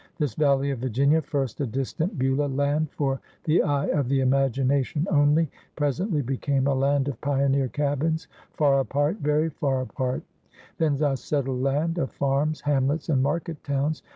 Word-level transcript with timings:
This 0.17 0.33
Valley 0.33 0.71
of 0.71 0.79
Virginia, 0.79 1.21
first 1.21 1.61
a 1.61 1.67
distant 1.67 2.17
Beulah 2.17 2.47
land 2.47 2.89
for 2.89 3.21
the 3.43 3.61
eye 3.61 3.85
of 3.85 4.09
the 4.09 4.21
imagination 4.21 5.05
only, 5.11 5.51
presently 5.75 6.23
became 6.23 6.65
a 6.65 6.73
land 6.73 7.07
of 7.07 7.21
pioneer 7.21 7.67
cabins, 7.67 8.27
far 8.51 8.79
apart— 8.79 9.21
^very 9.21 9.51
far 9.53 9.81
apart— 9.81 10.23
then 10.79 10.95
a 11.03 11.15
settled 11.15 11.61
land, 11.61 11.99
of 11.99 12.09
farms, 12.11 12.61
hamlets, 12.61 13.09
and 13.09 13.21
market 13.21 13.63
towns. 13.63 14.01